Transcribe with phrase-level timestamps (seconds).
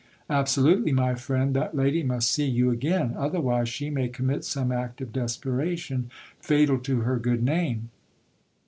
[0.31, 4.99] Absolutely, my friend, that lady must see you again; otherwise she may commit some act
[4.99, 7.91] of desperation fatal to her good name.